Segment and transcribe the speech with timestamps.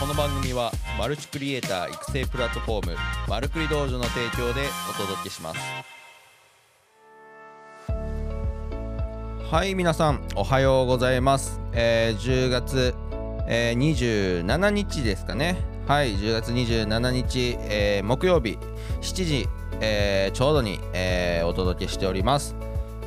[0.00, 2.96] この番組はマルチクリエイター育成プラットフォーム
[3.26, 5.60] マルクリ道場の提供でお届けします。
[9.50, 12.94] はい皆さんおはようございます、えー10月、
[13.48, 15.56] えー27日ですかね。
[15.88, 18.56] はい10月27日、えー木曜日
[19.00, 19.48] 7時、
[19.80, 22.54] えーちょうどに、えーお届けしております。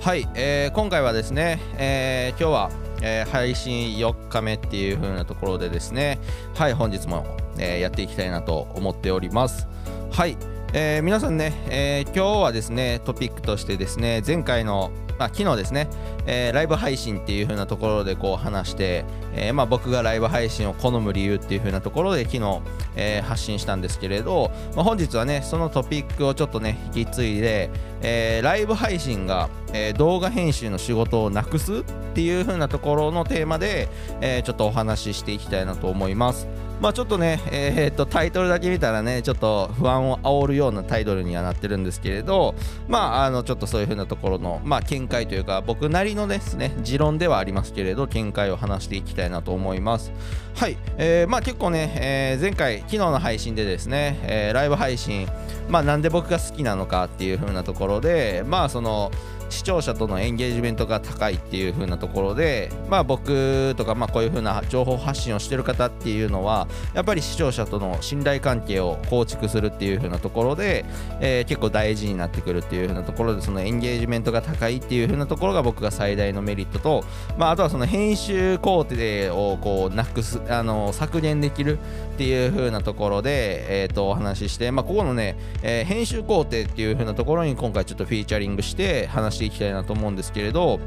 [0.02, 6.20] はい、えー今回はですね、えー今日は、えー配信4日目っていう風なところでですね。
[6.56, 7.26] はい本日も、
[7.58, 9.68] えーやっていきたいなと思っております。
[10.12, 10.38] はい、
[10.74, 14.92] えー皆さんね、えー今日はですねトピックとしてですね前回の
[15.22, 15.88] まあ、昨日ですね、
[16.26, 22.62] えーライブ配信っていう風なところでこう話して、えーまあ、僕がライブ配信を好む理由っていう風なところで昨日、
[22.96, 27.70] えー発信したんですけれど、まあ、本日はねそのトピックをちょっとね引き継いで、
[28.02, 31.84] えライブ配信が、え動画編集の仕事をなくすっ
[32.16, 33.90] ていう風なところのテーマで、
[34.22, 36.48] えちょっとお話ししていきたいなと思います。
[36.82, 42.56] まあちょっとね、えーっとタイトルだけ見たらねちょっと不安を煽るようなタイトルにはなってるんですけれど
[42.88, 50.12] まああのちょっとそういう風なところのまあ見解というか僕なりのですね持論ではありますけれど見解を話していきたいなと思います。
[50.56, 55.28] はい、えーまあ結構ね、えー前回昨日の配信でですね、えーライブ配信
[55.70, 59.12] まあなんで僕が好きなのかっていう風なところでまあその
[59.52, 70.86] 視聴者とのエンゲージメントが高いっていう風なところで、まあ、僕とか、まあ、こういう風な情報発信をしてる方っていうのはやっぱり視聴者との信頼関係を構築するっていう風なところで、
[71.20, 77.04] えー結構大事になってくるっていう風なところでそのエンゲージメントが高いっていう風なところが僕が最大のメリットと、
[77.38, 78.96] まあ、あとはその編集工程
[79.34, 90.80] をこうなくすあの削減できるっていう風なところで、えー、とお話しして、まあ、ここのね、えー編集工程っていう風なところに今回ちょっとフィーチャリングして話していきたいなと思うんですけれど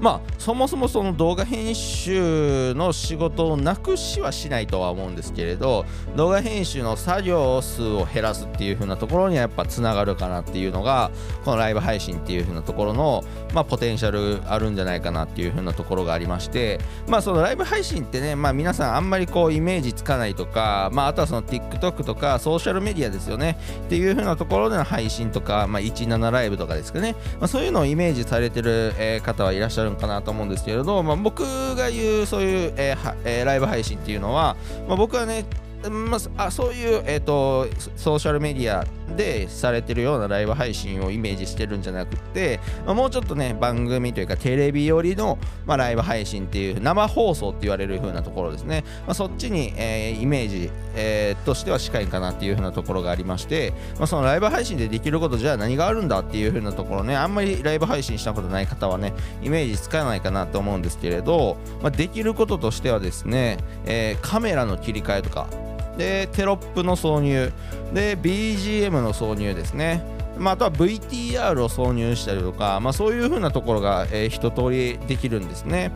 [0.00, 5.84] まあそもそもその動画編集の仕事をなくしはしないとは思うんですけれど
[6.16, 11.10] 動画編集の作業数を減らすっていう風なところにはやっぱつながるかなっていうのが
[11.44, 13.24] このライブ配信っていう風なところの
[13.54, 27.14] まあポテンシャルあるんじゃないかなっていう風なところがありましてまあそのライブ配信ってねまあ皆さんあんまりこうイメージつかないとかまああとはその TikTok とかソーシャルメディアですよねっていう風なところでの配信とかまあ17ライブとかですかね。
[27.38, 28.92] まあそういうのをイメージされてる、
[29.22, 31.42] 方はいらっしゃるんかなと思うんですけれど、まあ、僕
[31.76, 34.56] が言うそういう、えーはえーライブ配信っていうのは、
[34.88, 35.44] まあ、僕はね
[35.90, 59.12] まあ、そういう、えー、とソーシャルメディアでされてるようなライブ配信をイメージしてるんじゃなくて、まあ、もうちょっとね番組というかテレビ寄りの、まあ、ライブ配信っていう生放送って言われる風なところですね、まあ、そっちに、えーイメージ、えーとしては近いかなっていう風なところがありまして、まあ、そのライブ配信でできることじゃあ何があるんだっていう風なところねあんまりライブ配信したことない方はね
[59.42, 65.48] イメージつかないかなと思うんですけれど、まあ、できることとしてはですね、えーカメラの切り替えとか
[65.96, 67.52] でテロップの挿入。
[67.92, 70.02] で BGM の挿入ですね。
[70.38, 75.92] まあ、あとは VTR を挿入したりとか、まあ、そういう風なところが、えー一通りできるんですね。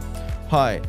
[0.49, 0.83] はい。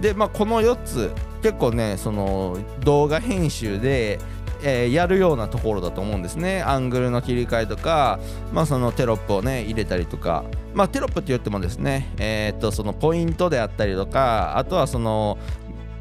[0.00, 1.10] でまあこの4つ
[1.42, 4.18] 結構ねその動画編集で
[4.62, 6.62] えーやるようなところだと思うんですね。
[6.62, 8.18] アングルの切り替えとか、
[8.52, 10.44] まあ、そのテロップをね入れたりとか、
[10.74, 15.38] まあ、テロップって言ってもですね、えーっとそのポイントであったりとかあとはその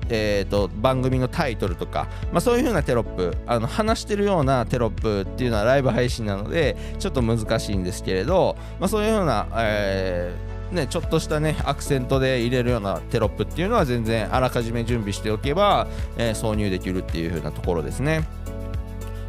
[0.09, 18.27] えー、と番組のタイトルとか、まあ、そういう風なテロップあの話してるようなテロップっていうのはライブ配信なのでちょっと難しいんですけれど、まあ、そういうような、えーね、ちょっとしたねアクセントで入れるようなテロップっていうのは全然あらかじめ準備しておけば、えー挿入できるっていう風なところですね。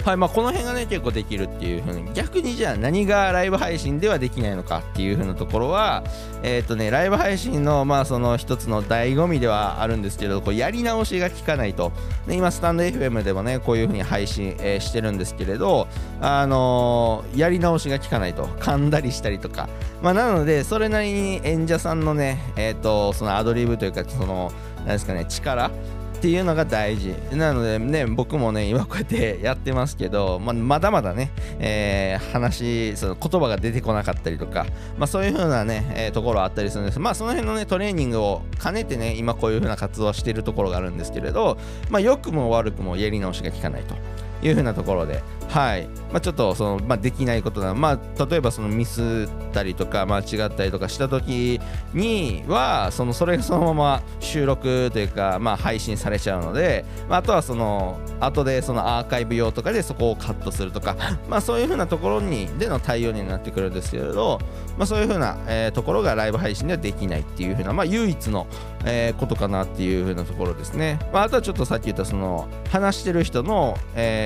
[0.06, 6.04] はいまあ、この辺がね結構できるっていう風に逆にじゃあ何がライブ配信ではできないのかっていう風なところは
[6.44, 11.90] えっ、とねライブ配信のまあその一つの醍醐味ではあるんですけどこうやり直しが効かないと、
[12.28, 15.88] ね、今スタンド FM でもねこういう風に配信、えーしてるんですけれど
[16.20, 18.44] あのーやり直しが効かないと。
[18.44, 19.68] 噛んだりしたりとか。
[20.02, 25.70] まあなのでそれなりに演者さんのねえっ、とそのアドリブというかそのなんですかね力
[26.16, 27.14] っていうのが大事。
[27.32, 34.66] なのでね僕もね今こうやって やってますけど、まあ、まだまだね、えー話その言葉が出てこなかったりとか、
[34.98, 36.98] まあ、そういう風なね、えーところあったりするんです。
[36.98, 41.58] まあその辺のねトレーニングを兼ねてね今こういう風な活動をしているところがあるんですけれど
[41.90, 43.94] まあ良くも悪くもやり直しが効かないと。
[44.42, 45.22] いうふうなところで。
[45.48, 45.86] はい。
[46.12, 51.60] まあ、ちょっとその、まあ、できないことなまあ、例えばそのミスったりとか間違ったりとかした時
[51.94, 60.96] にはそのそれがそのまま収録というか、まあ、配信されちゃうので、まあ、あとはその後でそのアーカイブ用とかでそこをカットするとか、
[61.28, 64.40] まあ、そういうふうなところにでの対応になってくるんですけれど、
[64.76, 68.46] まあ、そういうふうな、えー、ところがライブ配信ではできないっていうふうな、まあ、唯一の、
[68.84, 74.25] えー、ことかなっていうふうなところですね、まあ、あとはちょっとさっき言ったその話してる人の、えー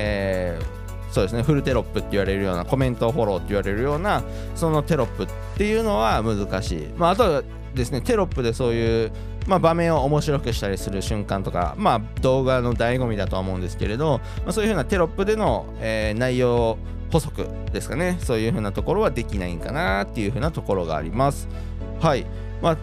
[1.11, 1.43] そうですね。
[1.43, 4.23] フルテロップって言われるようなコメントフォローって言われるような
[4.55, 5.27] そのテロップっ
[5.57, 7.43] ていうのは難しい、まあ、あとは
[7.75, 9.11] ですねテロップでそういう
[9.47, 16.77] まあ、場面を面白くしたりする瞬間とか、まあ、動画の醍醐味だとは思うんですけれど、まあ、そういうふうなテロップでの、えー、内容
[17.11, 18.17] 補足ですかね。
[18.21, 21.47] そういうふうなところはできないんかなっていうふうなところがあります。
[21.99, 22.25] はい。
[22.61, 22.77] まあ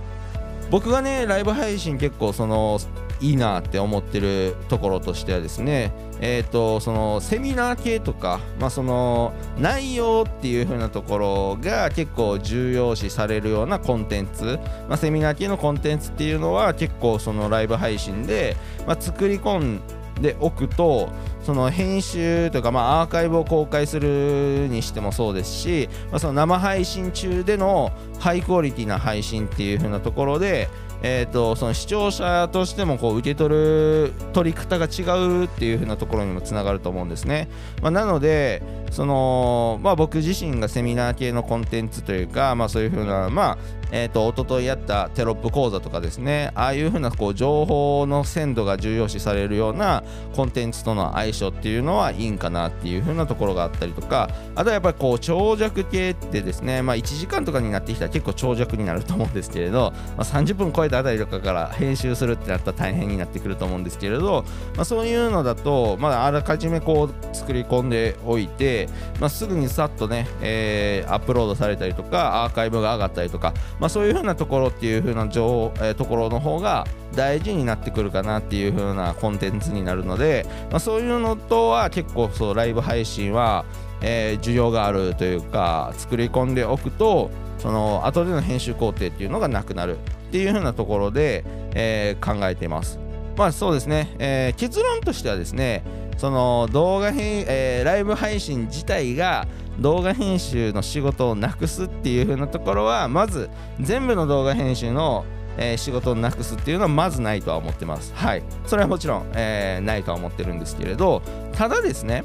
[0.71, 2.79] 僕がねライブ配信結構その
[3.21, 18.57] いいなって思ってるところとしてはですねえ、ー、とそのセミナー系とかまあその内容っていう風なところが結構重要視されるようなコンテンツまあセミナー系のコンテンツっていうのは結構そのライブ配信で
[18.87, 19.81] まあ作り込ん
[20.21, 21.09] でおくと
[21.43, 30.69] その編集とか、まあ、アーカイブを公開するにしてもそうですし、まあ、その生配信中でのハイクオリティな配信っていう風なところで
[31.03, 37.49] えーと、その視聴者としてもこう受け取る取り方が違うっていう風なところにもつながると思うんですね。
[37.83, 43.59] まあ、なのでその、まあ、僕自身がセミナー系のコンテンツというか、まあ、そういう風な、まあ
[43.91, 50.03] えーと、と一昨日やったテロップ講座とかですねああいう風なこう情報の鮮度が重要視されるような
[50.35, 64.45] コンテンツとの相性っていうのはいいんかなっていう風なところがあったりとかあとはやっぱりこう長尺系ってですね、まあ、1時間とかになってきたら結構長尺になると思うんですけれど、まあ、30分超えたあたりとかから編集するってなったら大変になってくると思うんですけれど、
[64.77, 68.89] まあ、そういうのだと、まあ、あらかじめこう作り込んでおいて、
[69.21, 83.65] まあ、すぐにさっとね、えー、アップロードされたりとかアーカイブが上がったりとか、まあ、そういう風なところっていう風な情、えー、ところの方が大事になってくるかなっていう風なコンテンツになるので、まあ、そういうのとは結構そうライブ配信は、
[84.03, 89.99] えー、需要があるというか作り込んでおくとその後での編集工程っていうのがなくなる
[90.29, 92.99] っていう風なところで、えー、考えています。
[93.37, 95.85] まあそうですね、えー、結論としてはですね
[96.17, 99.47] その動画編、えー、ライブ配信自体が
[99.79, 103.49] 動画編集の仕事をなくすっていう風なところはまず
[103.81, 105.25] 全部の動画編集の
[105.61, 108.15] えー、仕事をなくすっていうのはまずないとは思ってます。
[108.15, 108.45] はい。
[108.65, 111.21] それはもちろん、えー、ないとは思ってるんですけれど、
[111.53, 112.23] ただですね、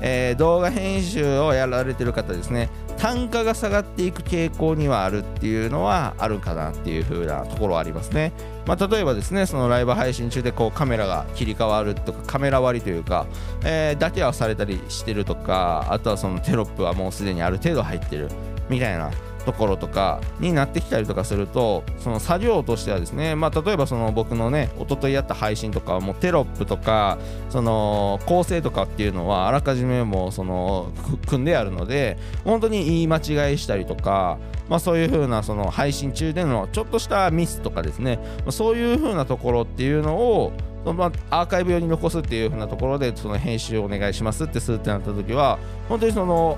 [0.00, 8.32] えー、動画編集をやられてる方ですね単価が下がっていく傾向にはあるっていうのはあるかなっていう風なところはありますね。
[8.66, 13.26] まあ、例えばですねそのライブ配信中でこうカメラが切り替わるとかカメラ割りというか、
[13.64, 18.28] えー、だけはされたりしてるとかあとはそのテロップはもうすでにある程度入ってる
[18.68, 19.10] みたいな
[19.44, 30.92] ところとかになってきたりとかするとその作業としてはですね、まあ、例えばその僕のね一昨日やった配信とかもうテロップとかその構成とかっていうのはあらかじめもうその
[31.26, 34.38] 組んであるので本当に言い間違いしたりとか
[34.70, 38.20] まあ、そういう風なそな配信中でのちょっとしたミスとかですね、
[38.50, 40.52] そういう風なところっていうのを
[40.84, 45.58] まあ、アーカイブ用に残すっていう風なところでその編集をお願いしますってするってなった時は
[45.90, 46.56] 本当にその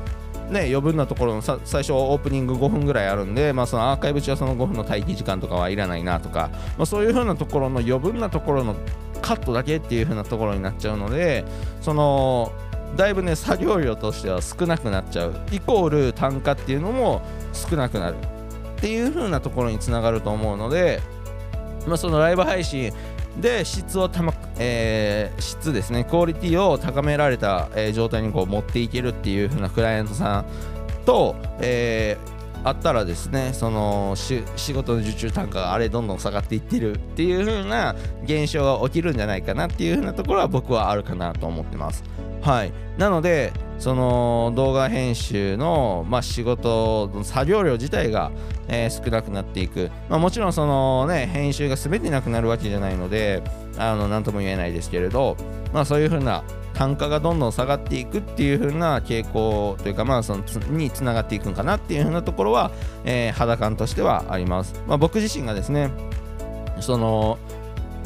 [0.52, 8.76] ね、余分なところの最初オープニング5分ぐらいあるんで、まあ、そのアーカイブ中はその5分の待機時間とかはいらないなとか、まあ、そういう風なところの余分なところの
[9.20, 11.44] カットだけっていう風なところになっちゃうので
[11.80, 12.52] その
[12.96, 15.34] だいぶね作業量としては少なくなっちゃう。
[15.50, 17.22] イコール単価っていうのも
[17.52, 18.16] 少なくなる
[18.76, 21.00] っていう風なところにつながると思うので、
[21.86, 22.92] まあ、そのライブ配信
[23.40, 30.44] で質をたま、えー、質ですねクオリティを高められた、えー、状態にこう持っていけるっていう風なクライアントさん
[31.06, 42.04] と、えー、あったらですねその仕事の受注単価があれどんどん下がっていってるっていう風な現象が起きるんじゃないかなっていう風なところは僕はあるかなと思ってます。
[42.42, 42.72] はい。
[42.98, 48.30] なのでその動画編集の、まあ、仕事の作業量自体が、
[48.68, 53.42] えー、少なくなっていく、まあ、もちろんそのね編集が全てなくなるわけじゃないので
[53.78, 55.36] あの何とも言えないですけれど、
[55.72, 62.70] まあ、そういうふうな単価がどんどん下がっていくっていう風な傾向というかまあそのにつながっていくんかなっていう風なところは、
[63.04, 65.90] えー、肌感としてはあります、まあ、僕自身がですね
[66.80, 67.38] その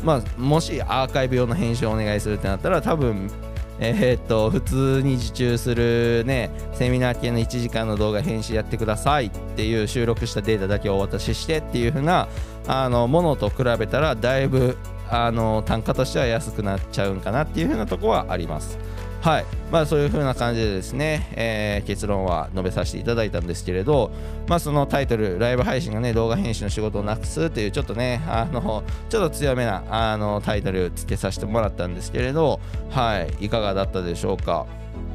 [0.04, 3.30] まあもしアーカイブ用の編集をお願いするってなったら多分
[3.78, 12.28] えー、っと普通に受注するねセミナー系の1時間の動画編集やってくださいっていう収録したデータだけをお渡ししてっていう風な
[12.66, 14.76] あのものと比べたらだいぶ
[15.08, 18.78] あの単価としては安くなっちゃうんかなっていう風なとこはあります。
[19.26, 19.46] はい。
[19.72, 24.12] まあそういう風な感じでですね、えー、結論は述べさせていただいたんですけれど
[24.46, 33.46] まあそのタイトルライブ配信がね動画編集の仕事をなくすというちょっとねあのちょっと強めなあのタイトルつけさせてもらったんですけれどはい。
[33.46, 34.64] いかがだったでしょうか。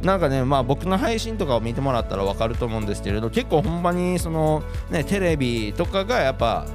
[0.03, 6.65] なんかね、まあ僕の配信とかを見てもらったら分かると思うんですけれど、結構ほんまにそのね、テレビとかがやっぱ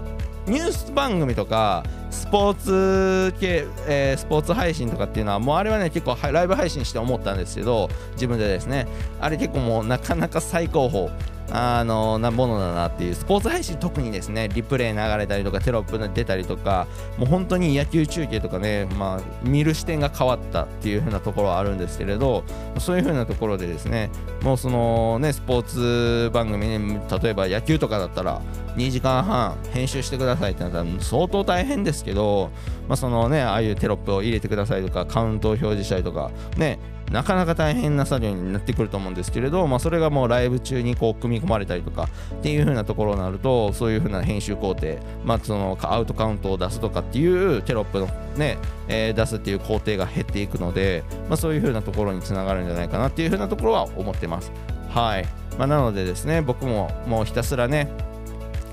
[0.46, 8.86] ニュース番組とかスポーツ系、えー、スポーツ配信とかっていうのはもうあれはね結構ライブ配信して思ったんですけど自分でですね。
[9.20, 11.10] あれ結構もうなかなか最高峰。
[11.50, 16.86] あのなものだなっていうスポーツ配信特にですねリプレイ流れたりとかテロップが出たりとか
[17.18, 22.44] もう本当に野球中継とかね、まあ、見る視点が変わったっていう風なところはあるんですけれど
[22.78, 24.10] そういう風なところでですね
[24.42, 28.40] もうそのねスポーツ番組に例えば野球とかだったら
[28.76, 32.50] 2時間半編集してくださいってなったら相当大変ですけど、
[32.88, 36.78] まあ、そのねああいうテロップを入れてくださいとかカウントを表示したりとかね
[37.10, 48.58] なかなか大変な作業になってくると思うんですけれど、まあ、それがもうライブ中にこう組み込まれたりとかっていう風なところになるとそういう風な編集工程、まあ、そのアウトカウントを出すとかっていうテロップのね、
[48.88, 54.50] えー、出すっていう工程が減っていくので、まあ、そういう風なところにつながるんじゃないかなっていう風なところは思ってます。
[54.90, 55.26] はい、
[55.58, 57.88] まあ、なのでですね僕ももうひたすらね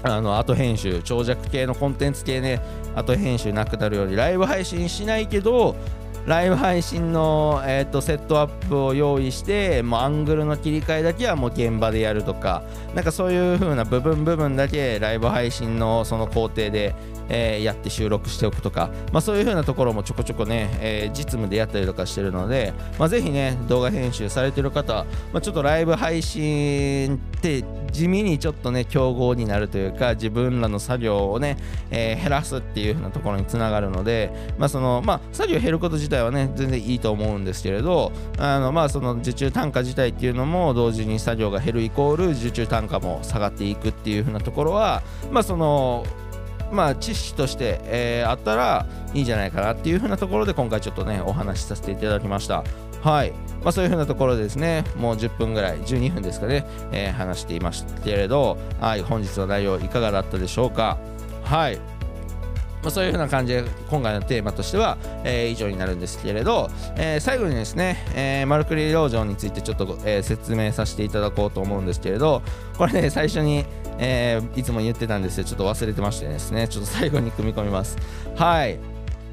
[0.03, 2.61] あの後編集長尺系のコンテンツ系ね
[2.95, 5.75] 後編集なくなるようにライブ配信しないけど
[6.25, 12.63] ライブ配信の、えーと、セットアップを用意してもうアングルの切り替えだけはもう現場でやるとか
[12.95, 16.95] なんかそういう風な部分部分だけライブ配信のその工程で
[17.33, 31.57] えー、やって収録しておくとか、まあ、そういう風なところもちょこちょこね、えー、実務でやったりとかしてるので、まあ、ぜひね動画編集されてる方、まあ、ちょっとライブ配信って地味にちょっとね競合になるというか自分らの作業をね、
[31.91, 46.05] えー、減らすっていう風なところにつながるので、まあそのまあ、作業減ること自体はね全然いいと思うんですけれどあの、まあ、その受注単価自体っていうのも同時に作業が減るイコール受注単価も下がっていくっていう風なところはまあその
[46.73, 52.63] まあ、知識として、えー、あったらいいんじゃないかなっていう風なところで今回ちょっとねお話しさせていただきました。
[53.01, 53.31] はい。
[53.63, 59.01] まあ、そういう風なところでですねもう10分ぐらい12分ですかね、えー、話していましたけれどはい。
[59.01, 60.97] 本日の内容いかがだったでしょうか。
[61.43, 61.93] はい。
[62.83, 72.41] まあ、そういう風な感じで今回のテーマとしては、えー、以上になるんですけれど、えー、最後にですね、えー、マルクリ道場についてちょっと、えー、説明させていただこうと思うんですけれど
[72.77, 73.65] これね最初に
[73.99, 77.97] えー、いつも言ってたんですよちょっと忘れてましてですねちょっと最後に組み込みます
[78.35, 78.79] はい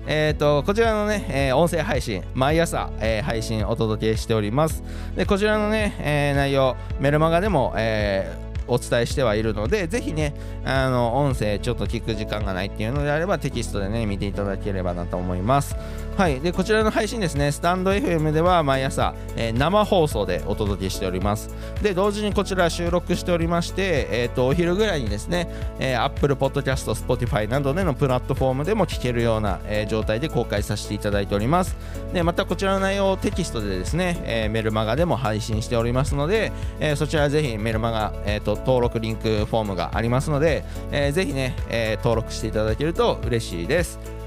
[0.06, 4.82] えーと、こちらのね、えー、音声配信、毎朝、えー、配信お届けしております。
[5.14, 8.34] で、こちらのね、えー、内容、メルマガでも、え
[8.70, 10.32] お伝えしてはいるので、ぜひね、
[10.64, 15.76] あの、音声ちょっと聞く時間がないっていうのであれば、テキストでね、見ていただければなと思います。
[16.20, 16.38] はい。
[16.38, 21.48] で、こちらの配信ですね、スタンド FM では毎朝、えー、生放送でお届けしております。
[21.80, 25.48] で、同時にこちら収録しておりまして、え、ー、と、お昼ぐらいにですね、
[25.78, 31.74] えー、Apple Podcast、Spotify などでのプラットフォームでも聞けるような、えー、状態で公開させていただいております。
[32.12, 44.19] で、またこちらの内容をテキストでですね、え、メルマガでも配信しておりますので、え、そちらぜひメルマガ、え、ー、と、登録リンクフォームがありますので、えー、ぜひね、え、登録していただけると嬉しいです。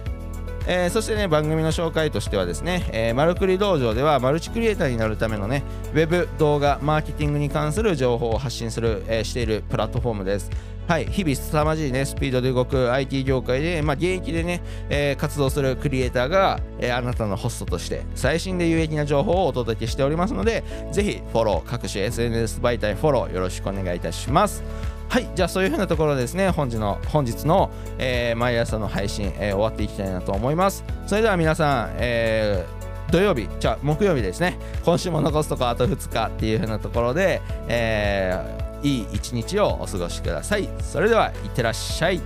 [0.67, 10.49] えー、そしてね番組の紹介としてはですね、えー、マルクリ道場ではマルチクリエイターになるためのねウェブ動画マーケティングに関する情報を発信する、えー、しているプラットフォームです
[10.87, 24.61] はい、日々凄まじいね、スピードで動く IT 業界で、まあ、現役でね、えー、活動するクリエイターが、えー、あなたのホストとして最新で有益な情報をお届けしておりますので、ぜひフォロー、各種 SNS 媒体フォローよろしくお願いいたします。
[25.09, 30.83] はい、じゃあそういう風なところですね、本日の本日の、えー、毎朝の配信、えー、終わっていきたいなと思います。
[31.05, 40.69] それでは皆さん、えー、土曜日、じゃあ木曜日ですね、今週も残すとこあと2日っていう風なところで、えーいい一日をお過ごしください。
[40.79, 42.21] それでは、いってらっしゃい。